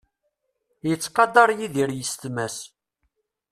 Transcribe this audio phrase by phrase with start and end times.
[0.89, 2.55] Yettqadar Yidir yessetma-s.